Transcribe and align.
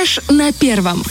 Фреш 0.00 0.20
на 0.30 0.50
первом. 0.50 1.02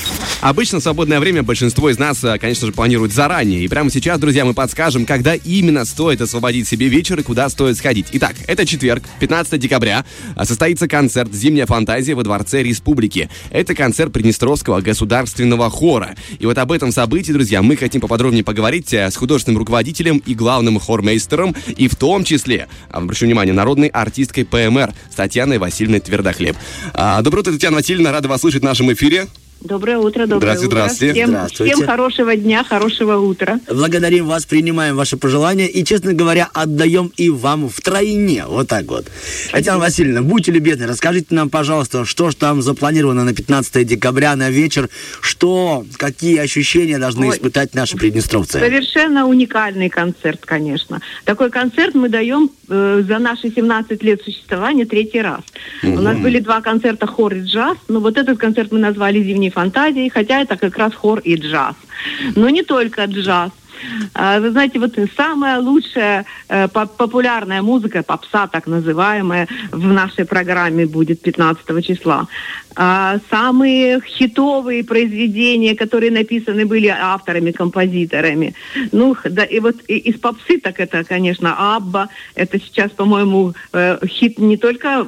Обычно 0.41 0.79
свободное 0.79 1.19
время 1.19 1.43
большинство 1.43 1.89
из 1.89 1.99
нас, 1.99 2.23
э, 2.23 2.39
конечно 2.39 2.65
же, 2.65 2.73
планирует 2.73 3.11
заранее. 3.11 3.63
И 3.63 3.67
прямо 3.67 3.91
сейчас, 3.91 4.19
друзья, 4.19 4.45
мы 4.45 4.53
подскажем, 4.53 5.05
когда 5.05 5.35
именно 5.35 5.85
стоит 5.85 6.21
освободить 6.21 6.67
себе 6.67 6.87
вечер 6.87 7.19
и 7.19 7.23
куда 7.23 7.49
стоит 7.49 7.77
сходить. 7.77 8.07
Итак, 8.13 8.35
это 8.47 8.65
четверг, 8.65 9.03
15 9.19 9.59
декабря. 9.59 10.05
а 10.35 10.45
Состоится 10.45 10.87
концерт 10.87 11.33
«Зимняя 11.33 11.65
фантазия» 11.65 12.15
во 12.15 12.23
Дворце 12.23 12.63
Республики. 12.63 13.29
Это 13.51 13.75
концерт 13.75 14.13
Приднестровского 14.13 14.79
государственного 14.81 15.69
хора. 15.69 16.15
И 16.39 16.45
вот 16.45 16.57
об 16.57 16.71
этом 16.71 16.91
событии, 16.91 17.33
друзья, 17.33 17.61
мы 17.61 17.75
хотим 17.75 17.99
поподробнее 18.01 18.43
поговорить 18.43 18.93
э, 18.93 19.11
с 19.11 19.17
художественным 19.17 19.59
руководителем 19.59 20.23
и 20.25 20.33
главным 20.33 20.79
хормейстером, 20.79 21.53
и 21.67 21.87
в 21.89 21.95
том 21.95 22.23
числе, 22.23 22.69
а, 22.89 22.99
обращу 22.99 23.25
внимание, 23.25 23.53
народной 23.53 23.89
артисткой 23.89 24.45
ПМР 24.45 24.93
Татьяной 25.19 25.57
Васильевной 25.57 25.99
Твердохлеб. 25.99 26.55
А, 26.93 27.21
Доброе 27.21 27.41
утро, 27.41 27.51
Татьяна 27.51 27.75
Васильевна, 27.75 28.13
рада 28.13 28.29
вас 28.29 28.39
слышать 28.39 28.61
в 28.61 28.65
нашем 28.65 28.78
эфире. 28.93 29.27
Доброе 29.61 29.97
утро, 29.97 30.25
доброе 30.25 30.55
Здравствуйте, 30.55 30.67
утро. 30.67 30.77
здравствуйте. 30.77 31.13
Всем, 31.13 31.29
Здравствуйте. 31.29 31.73
всем 31.73 31.85
хорошего 31.87 32.35
дня, 32.37 32.63
хорошего 32.63 33.17
утра. 33.17 33.59
Благодарим 33.69 34.25
вас, 34.25 34.45
принимаем 34.45 34.95
ваши 34.95 35.17
пожелания 35.17 35.67
и, 35.67 35.83
честно 35.83 36.13
говоря, 36.13 36.47
отдаем 36.53 37.11
и 37.17 37.29
вам 37.29 37.67
втройне. 37.67 38.45
Вот 38.47 38.69
так 38.69 38.85
вот. 38.85 39.07
Татьяна 39.51 39.79
Васильевна, 39.79 40.21
будьте 40.21 40.53
любезны, 40.53 40.87
расскажите 40.87 41.35
нам, 41.35 41.49
пожалуйста, 41.49 42.05
что 42.05 42.31
ж 42.31 42.35
там 42.35 42.61
запланировано 42.61 43.25
на 43.25 43.33
15 43.33 43.85
декабря 43.85 44.37
на 44.37 44.49
вечер, 44.49 44.89
что, 45.19 45.85
какие 45.97 46.37
ощущения 46.37 46.97
должны 46.97 47.27
Ой. 47.27 47.35
испытать 47.35 47.73
наши 47.75 47.97
приднестровцы? 47.97 48.59
Совершенно 48.59 49.27
уникальный 49.27 49.89
концерт, 49.89 50.39
конечно. 50.45 51.01
Такой 51.25 51.49
концерт 51.49 51.95
мы 51.95 52.07
даем 52.07 52.49
э, 52.69 53.03
за 53.05 53.19
наши 53.19 53.49
17 53.49 54.01
лет 54.03 54.21
существования 54.23 54.85
третий 54.85 55.21
раз. 55.21 55.41
У 55.83 55.99
нас 55.99 56.17
были 56.17 56.39
два 56.39 56.61
концерта 56.61 57.07
хор 57.07 57.33
и 57.33 57.41
джаз, 57.41 57.77
но 57.89 57.99
вот 57.99 58.17
этот 58.17 58.37
концерт 58.37 58.71
мы 58.71 58.79
назвали 58.79 59.21
«Зимней 59.21 59.48
фантазией», 59.49 60.09
хотя 60.09 60.41
это 60.41 60.57
как 60.57 60.77
раз 60.77 60.93
хор 60.93 61.19
и 61.19 61.35
джаз. 61.35 61.75
Но 62.35 62.49
не 62.49 62.63
только 62.63 63.05
джаз. 63.05 63.51
А, 64.13 64.39
Вы 64.39 64.51
знаете, 64.51 64.79
вот 64.79 64.97
самая 65.15 65.59
лучшая 65.59 66.25
э, 66.47 66.67
по- 66.67 66.85
популярная 66.85 67.61
музыка, 67.61 68.03
попса 68.03 68.47
так 68.47 68.67
называемая, 68.67 69.47
в 69.71 69.87
нашей 69.93 70.25
программе 70.25 70.85
будет 70.85 71.21
15 71.21 71.85
числа. 71.85 72.27
А 72.75 73.17
Самые 73.29 73.99
хитовые 74.01 74.83
произведения, 74.83 75.75
которые 75.75 76.11
написаны 76.11 76.65
были 76.65 76.87
авторами, 76.87 77.51
композиторами. 77.51 78.53
Ну, 78.91 79.15
да, 79.23 79.43
и 79.43 79.59
вот 79.59 79.75
из 79.87 80.19
попсы, 80.19 80.59
так 80.59 80.79
это, 80.79 81.03
конечно, 81.03 81.75
Абба. 81.75 82.09
Это 82.35 82.59
сейчас, 82.59 82.91
по-моему, 82.91 83.53
э, 83.73 83.97
хит 84.07 84.39
не 84.39 84.57
только 84.57 85.05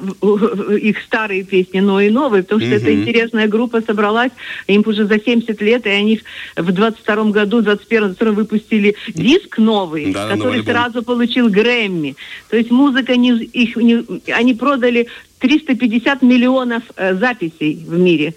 их 0.80 1.00
старые 1.02 1.44
песни, 1.44 1.80
но 1.80 2.00
и 2.00 2.10
новые, 2.10 2.42
потому 2.42 2.60
что 2.60 2.70
это 2.74 2.92
интересная 2.92 3.48
группа 3.48 3.80
собралась, 3.80 4.32
им 4.66 4.82
уже 4.86 5.06
за 5.06 5.18
70 5.18 5.60
лет, 5.62 5.86
и 5.86 5.90
они 5.90 6.20
в 6.56 6.72
22 6.72 7.24
году, 7.30 7.62
21 7.62 8.34
выпустили 8.34 8.61
диск 8.70 9.58
новый, 9.58 10.12
Да, 10.12 10.22
новый 10.26 10.36
который 10.36 10.58
альбом. 10.60 10.74
сразу 10.74 11.02
получил 11.02 11.48
Грэмми. 11.48 12.16
То 12.50 12.56
есть 12.56 12.70
музыка, 12.70 13.16
не, 13.16 13.30
их, 13.32 13.76
не- 13.76 14.04
они 14.32 14.54
продали 14.54 15.08
350 15.38 16.22
миллионов 16.22 16.82
э, 16.96 17.14
записей 17.14 17.84
в 17.86 17.98
мире. 17.98 18.34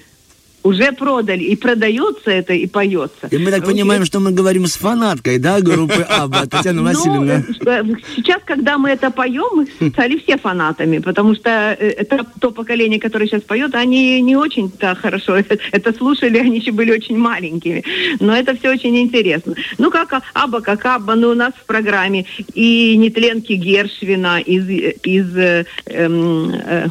Уже 0.65 0.91
продали. 0.91 1.43
И 1.43 1.55
продается 1.55 2.31
это, 2.31 2.53
и 2.53 2.65
поется. 2.65 3.27
И 3.29 3.37
мы 3.37 3.51
так 3.51 3.65
понимаем, 3.65 4.03
что 4.03 4.19
мы 4.19 4.31
говорим 4.31 4.65
с 4.65 4.75
фанаткой, 4.77 5.37
да, 5.37 5.61
группы 5.61 6.01
Абба, 6.09 6.47
Татьяна 6.47 6.81
ну, 6.81 6.87
Васильевна? 6.87 7.43
э, 7.65 7.83
сейчас, 8.15 8.41
когда 8.43 8.79
мы 8.79 8.89
это 8.89 9.11
поем, 9.11 9.67
мы 9.79 9.89
стали 9.91 10.17
все 10.17 10.37
фанатами, 10.37 10.97
потому 10.97 11.35
что 11.35 11.49
э, 11.79 11.89
это 11.89 12.25
то 12.39 12.49
поколение, 12.49 12.99
которое 12.99 13.27
сейчас 13.27 13.43
поет, 13.43 13.75
они 13.75 14.19
не 14.21 14.35
очень-то 14.35 14.95
хорошо 14.95 15.35
это, 15.71 15.93
слушали, 15.93 16.39
они 16.39 16.57
еще 16.57 16.71
были 16.71 16.91
очень 16.91 17.17
маленькими. 17.19 17.83
Но 18.19 18.35
это 18.35 18.57
все 18.57 18.71
очень 18.71 18.97
интересно. 18.97 19.53
Ну, 19.77 19.91
как 19.91 20.19
Абба, 20.33 20.61
как 20.61 20.83
Абба, 20.83 21.13
ну, 21.13 21.29
у 21.29 21.35
нас 21.35 21.53
в 21.53 21.65
программе 21.67 22.25
и 22.55 22.97
нетленки 22.97 23.53
Гершвина 23.53 24.39
из, 24.39 24.67
из 25.03 25.37
э, 25.37 25.65
эм, 25.85 26.51
э, 26.51 26.87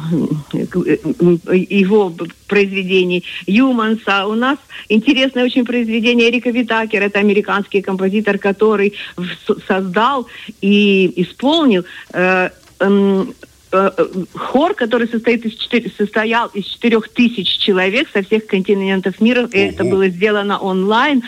э, 0.53 1.57
его 1.57 2.09
произведений, 2.47 3.23
Юманса. 3.47 4.25
У 4.27 4.35
нас 4.35 4.57
интересное 4.89 5.45
очень 5.45 5.65
произведение 5.65 6.29
Эрика 6.29 6.49
Витакер, 6.49 7.03
это 7.03 7.19
американский 7.19 7.81
композитор, 7.81 8.37
который 8.37 8.93
создал 9.67 10.27
и 10.61 11.11
исполнил 11.15 11.85
э, 12.13 12.49
э, 12.79 13.25
э, 13.75 14.05
хор, 14.33 14.73
который 14.73 15.07
состоит 15.07 15.45
из 15.45 15.55
четыре- 15.55 15.91
состоял 15.97 16.47
из 16.47 16.65
четырех 16.65 17.09
тысяч 17.09 17.57
человек 17.57 18.07
со 18.13 18.23
всех 18.23 18.47
континентов 18.47 19.21
мира. 19.21 19.49
И 19.51 19.57
это 19.57 19.83
было 19.83 20.07
сделано 20.07 20.59
онлайн, 20.59 21.23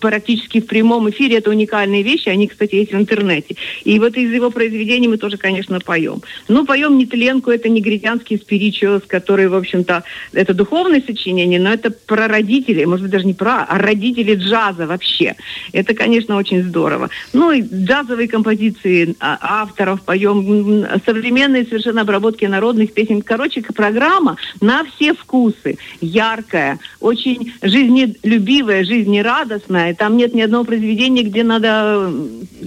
практически 0.00 0.60
в 0.60 0.66
прямом 0.66 1.08
эфире. 1.10 1.38
Это 1.38 1.50
уникальные 1.50 2.02
вещи. 2.02 2.28
Они, 2.28 2.46
кстати, 2.46 2.74
есть 2.74 2.92
в 2.92 2.96
интернете. 2.96 3.56
И 3.84 3.98
вот 3.98 4.16
из 4.16 4.32
его 4.32 4.50
произведений 4.50 5.08
мы 5.08 5.16
тоже, 5.16 5.36
конечно, 5.36 5.80
поем. 5.80 6.22
Ну, 6.48 6.64
поем 6.64 6.98
Нетленку, 6.98 7.50
это 7.50 7.68
негритянский 7.68 8.38
спиричуэлс, 8.38 9.04
который, 9.06 9.48
в 9.48 9.54
общем-то, 9.54 10.02
это 10.32 10.54
духовное 10.54 11.02
сочинение, 11.06 11.60
но 11.60 11.72
это 11.72 11.90
про 11.90 12.28
родителей, 12.28 12.86
может 12.86 13.02
быть, 13.02 13.12
даже 13.12 13.26
не 13.26 13.34
про, 13.34 13.64
а 13.64 13.78
родители 13.78 14.34
джаза 14.34 14.86
вообще. 14.86 15.36
Это, 15.72 15.94
конечно, 15.94 16.36
очень 16.36 16.62
здорово. 16.62 17.10
Ну, 17.32 17.52
и 17.52 17.62
джазовые 17.62 18.28
композиции 18.28 19.14
а, 19.20 19.38
авторов 19.62 20.02
поем, 20.02 20.86
современные 21.04 21.64
совершенно 21.76 22.02
обработки 22.02 22.44
народных 22.44 22.92
песен. 22.92 23.22
Короче, 23.22 23.62
программа 23.62 24.36
на 24.60 24.84
все 24.84 25.14
вкусы. 25.14 25.78
Яркая, 26.00 26.78
очень 27.00 27.52
жизнелюбивая, 27.62 28.84
жизнерадостная. 28.84 29.94
Там 29.94 30.16
нет 30.16 30.34
ни 30.34 30.40
одного 30.40 30.64
произведения, 30.64 31.22
где 31.22 31.42
надо 31.42 32.12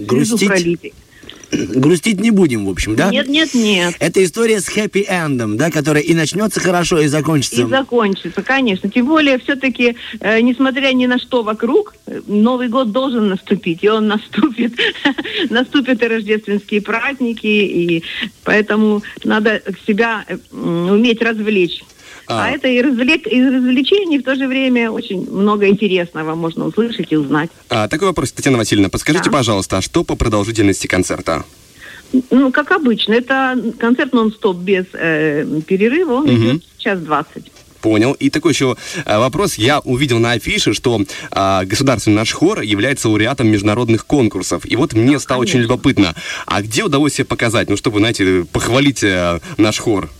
слезу 0.08 0.38
пролить. 0.38 0.92
Грустить 1.76 2.20
не 2.20 2.30
будем, 2.30 2.66
в 2.66 2.70
общем, 2.70 2.96
да? 2.96 3.10
Нет, 3.10 3.28
нет, 3.28 3.54
нет. 3.54 3.94
Это 3.98 4.22
история 4.24 4.60
с 4.60 4.68
хэппи-эндом, 4.68 5.56
да, 5.56 5.70
которая 5.70 6.02
и 6.02 6.14
начнется 6.14 6.60
хорошо, 6.60 7.00
и 7.00 7.06
закончится. 7.06 7.62
И 7.62 7.64
закончится, 7.64 8.42
конечно. 8.42 8.88
Тем 8.88 9.06
более, 9.06 9.38
все-таки, 9.38 9.96
э, 10.20 10.40
несмотря 10.40 10.92
ни 10.92 11.06
на 11.06 11.18
что 11.18 11.42
вокруг, 11.42 11.94
э, 12.06 12.20
Новый 12.26 12.68
год 12.68 12.92
должен 12.92 13.28
наступить, 13.28 13.82
и 13.82 13.88
он 13.88 14.06
наступит. 14.06 14.74
Наступят 15.50 16.02
и 16.02 16.06
рождественские 16.06 16.82
праздники, 16.82 17.46
и 17.46 18.04
поэтому 18.44 19.02
надо 19.24 19.62
себя 19.86 20.24
э, 20.28 20.36
уметь 20.52 21.22
развлечь. 21.22 21.82
А. 22.30 22.44
А, 22.46 22.50
это 22.50 22.68
и, 22.68 22.80
развлек, 22.80 23.26
и 23.26 23.42
развлечений 23.44 24.18
в 24.18 24.22
то 24.22 24.36
же 24.36 24.46
время 24.46 24.90
очень 24.90 25.28
много 25.30 25.66
интересного 25.68 26.34
можно 26.36 26.66
услышать 26.66 27.10
и 27.12 27.16
узнать. 27.16 27.50
А, 27.68 27.88
такой 27.88 28.08
вопрос, 28.08 28.30
Татьяна 28.32 28.56
Васильевна. 28.58 28.88
Подскажите, 28.88 29.30
Да. 29.30 29.36
пожалуйста, 29.38 29.78
а 29.78 29.82
что 29.82 30.04
по 30.04 30.14
продолжительности 30.14 30.86
концерта? 30.86 31.44
Ну, 32.30 32.50
как 32.52 32.70
обычно, 32.72 33.14
это 33.14 33.56
концерт 33.78 34.12
нон-стоп 34.12 34.56
без 34.58 34.84
э, 34.94 35.44
перерыва, 35.66 36.14
он 36.14 36.26
Мгм. 36.26 36.50
идет 36.50 36.62
час 36.78 37.00
двадцать. 37.00 37.50
Понял. 37.80 38.12
И 38.12 38.28
такой 38.30 38.52
еще 38.52 38.76
э, 39.06 39.18
вопрос. 39.18 39.54
Я 39.54 39.80
увидел 39.80 40.18
на 40.18 40.32
афише, 40.32 40.74
что 40.74 41.00
а, 41.30 41.64
государственный 41.64 42.16
наш 42.16 42.30
хор 42.32 42.60
является 42.60 43.08
лауреатом 43.08 43.48
международных 43.48 44.04
конкурсов. 44.06 44.66
И 44.66 44.76
вот 44.76 44.92
мне 44.92 45.18
стало 45.18 45.40
очень 45.40 45.52
конечно. 45.54 45.72
любопытно. 45.72 46.14
А 46.46 46.60
где 46.60 46.84
удалось 46.84 47.14
себе 47.14 47.24
показать? 47.24 47.70
Ну, 47.70 47.76
чтобы, 47.78 47.98
знаете, 48.00 48.44
похвалить 48.52 49.02
э, 49.02 49.40
наш 49.56 49.78
хор. 49.78 50.10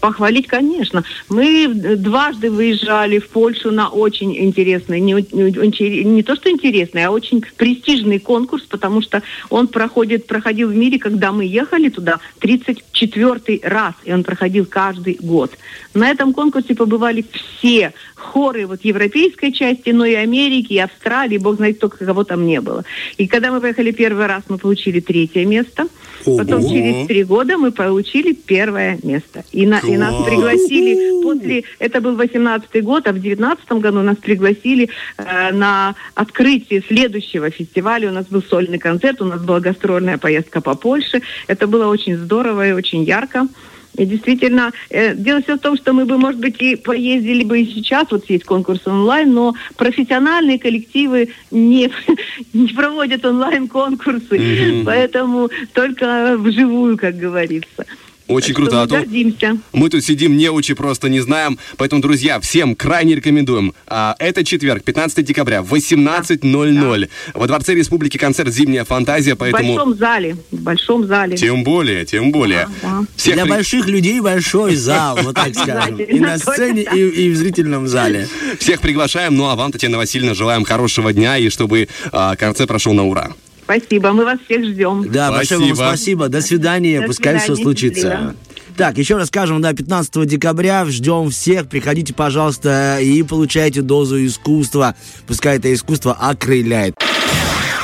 Похвалить, 0.00 0.46
конечно. 0.46 1.04
Мы 1.28 1.68
дважды 1.68 2.50
выезжали 2.50 3.18
в 3.18 3.28
Польшу 3.28 3.70
на 3.70 3.88
очень 3.88 4.36
интересный, 4.36 4.98
не, 5.00 5.12
не- 5.12 6.04
не- 6.04 6.22
то 6.22 6.36
что 6.36 6.50
интересный, 6.50 7.04
а 7.04 7.10
очень 7.10 7.42
престижный 7.56 8.18
конкурс, 8.18 8.64
потому 8.64 9.02
что 9.02 9.22
он 9.50 9.68
проходит, 9.68 10.26
проходил 10.26 10.68
в 10.68 10.74
мире, 10.74 10.98
когда 10.98 11.32
мы 11.32 11.44
ехали 11.44 11.90
туда 11.90 12.18
34 12.38 13.60
раз, 13.62 13.94
и 14.04 14.12
он 14.12 14.24
проходил 14.24 14.66
каждый 14.66 15.18
год. 15.20 15.52
На 15.94 16.10
этом 16.10 16.32
конкурсе 16.32 16.74
побывали 16.74 17.24
все 17.58 17.92
хоры 18.14 18.66
вот 18.66 18.84
европейской 18.84 19.50
части, 19.50 19.90
но 19.90 20.04
и 20.04 20.14
Америки, 20.14 20.74
и 20.74 20.78
Австралии, 20.78 21.38
бог 21.38 21.56
знает, 21.56 21.78
только 21.78 22.04
кого 22.04 22.24
там 22.24 22.46
не 22.46 22.60
было. 22.60 22.84
И 23.18 23.26
когда 23.26 23.50
мы 23.50 23.60
поехали 23.60 23.90
первый 23.90 24.26
раз, 24.26 24.44
мы 24.48 24.58
получили 24.58 25.00
третье 25.00 25.44
место. 25.44 25.88
Потом 26.24 26.60
Ого. 26.60 26.68
через 26.68 27.06
три 27.06 27.24
года 27.24 27.56
мы 27.56 27.72
получили 27.72 28.32
первое 28.32 28.98
место. 29.02 29.42
И, 29.52 29.66
на- 29.66 29.80
и 29.90 29.96
нас 29.96 30.14
пригласили 30.24 31.22
после, 31.22 31.64
это 31.78 32.00
был 32.00 32.16
18 32.16 32.82
год, 32.84 33.06
а 33.06 33.12
в 33.12 33.20
19 33.20 33.72
году 33.72 34.02
нас 34.02 34.16
пригласили 34.16 34.88
э, 35.18 35.52
на 35.52 35.94
открытие 36.14 36.82
следующего 36.86 37.50
фестиваля. 37.50 38.08
У 38.08 38.12
нас 38.12 38.26
был 38.26 38.42
сольный 38.42 38.78
концерт, 38.78 39.20
у 39.20 39.24
нас 39.24 39.40
была 39.40 39.60
гастрольная 39.60 40.18
поездка 40.18 40.60
по 40.60 40.74
Польше. 40.74 41.22
Это 41.46 41.66
было 41.66 41.86
очень 41.86 42.16
здорово 42.16 42.68
и 42.68 42.72
очень 42.72 43.02
ярко. 43.02 43.48
И 43.96 44.06
действительно, 44.06 44.72
э, 44.88 45.14
дело 45.14 45.42
все 45.42 45.56
в 45.56 45.60
том, 45.60 45.76
что 45.76 45.92
мы 45.92 46.04
бы, 46.04 46.16
может 46.16 46.40
быть, 46.40 46.62
и 46.62 46.76
поездили 46.76 47.44
бы 47.44 47.60
и 47.60 47.66
сейчас, 47.66 48.06
вот 48.10 48.30
есть 48.30 48.44
конкурс 48.44 48.86
онлайн, 48.86 49.32
но 49.32 49.54
профессиональные 49.76 50.58
коллективы 50.58 51.30
не, 51.50 51.90
не 52.52 52.68
проводят 52.68 53.24
онлайн-конкурсы, 53.24 54.82
поэтому 54.84 55.50
только 55.74 56.36
вживую, 56.38 56.96
как 56.96 57.16
говорится. 57.16 57.84
Очень 58.30 58.54
круто, 58.54 58.70
что 58.70 58.82
а 58.82 58.86
то 58.86 58.94
мы 58.94 59.00
гордимся. 59.02 59.58
мы 59.72 59.88
тут 59.90 60.04
сидим 60.04 60.36
неучи, 60.36 60.74
просто 60.74 61.08
не 61.08 61.20
знаем. 61.20 61.58
Поэтому, 61.76 62.00
друзья, 62.00 62.40
всем 62.40 62.74
крайне 62.74 63.14
рекомендуем. 63.16 63.74
А, 63.86 64.14
это 64.18 64.44
четверг, 64.44 64.84
15 64.84 65.24
декабря, 65.24 65.60
18.00. 65.60 67.08
Во 67.34 67.46
Дворце 67.46 67.74
Республики 67.74 68.16
концерт 68.16 68.52
«Зимняя 68.52 68.84
фантазия», 68.84 69.34
В 69.34 69.38
поэтому... 69.38 69.74
большом 69.74 69.96
зале. 69.96 70.36
В 70.50 70.60
большом 70.60 71.06
зале. 71.06 71.36
Тем 71.36 71.64
более, 71.64 72.04
тем 72.04 72.32
более. 72.32 72.68
Да, 72.82 72.88
да. 73.00 73.04
Всех 73.16 73.34
Для 73.34 73.44
при- 73.44 73.50
больших 73.50 73.86
людей 73.86 74.20
большой 74.20 74.76
зал, 74.76 75.18
вот 75.22 75.34
так 75.34 75.54
скажем. 75.54 75.96
И 75.98 76.18
на 76.20 76.38
сцене, 76.38 76.86
и, 76.94 76.98
и 77.26 77.30
в 77.30 77.36
зрительном 77.36 77.88
зале. 77.88 78.28
Всех 78.58 78.80
приглашаем. 78.80 79.36
Ну 79.36 79.46
а 79.48 79.56
вам, 79.56 79.72
Татьяна 79.72 79.98
Васильевна, 79.98 80.34
желаем 80.34 80.64
хорошего 80.64 81.12
дня 81.12 81.36
и 81.36 81.48
чтобы 81.50 81.88
а, 82.12 82.36
концерт 82.36 82.68
прошел 82.68 82.92
на 82.92 83.04
ура. 83.04 83.32
Спасибо, 83.70 84.12
мы 84.12 84.24
вас 84.24 84.40
всех 84.44 84.64
ждем. 84.64 85.08
Да, 85.12 85.30
большое 85.30 85.60
вам 85.60 85.68
Спасибо. 85.68 85.86
спасибо. 85.88 86.28
До 86.28 86.40
свидания. 86.40 87.00
До 87.00 87.06
Пускай 87.06 87.36
все 87.36 87.46
свидания, 87.54 87.62
случится. 87.62 88.00
счастливо. 88.10 88.34
Так, 88.76 88.98
еще 88.98 89.16
раз 89.16 89.28
скажем, 89.28 89.60
да, 89.60 89.72
15 89.72 90.26
декабря 90.26 90.84
ждем 90.86 91.30
всех. 91.30 91.68
Приходите, 91.68 92.12
пожалуйста, 92.12 92.98
и 93.00 93.22
получайте 93.22 93.82
дозу 93.82 94.24
искусства. 94.26 94.96
Пускай 95.28 95.58
это 95.58 95.72
искусство 95.72 96.14
окрыляет. 96.14 96.94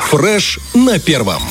Фреш 0.09 0.59
на 0.75 0.99
первом. 0.99 1.43